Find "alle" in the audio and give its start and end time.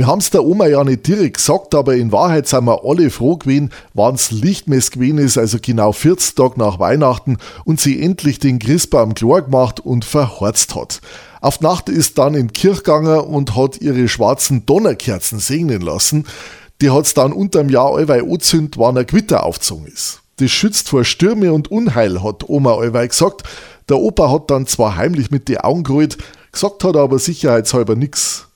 2.86-3.10